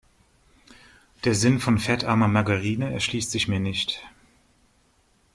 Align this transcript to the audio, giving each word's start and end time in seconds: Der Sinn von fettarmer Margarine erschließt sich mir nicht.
Der 1.25 1.35
Sinn 1.35 1.59
von 1.59 1.77
fettarmer 1.77 2.27
Margarine 2.27 2.91
erschließt 2.91 3.29
sich 3.29 3.47
mir 3.47 3.59
nicht. 3.59 4.03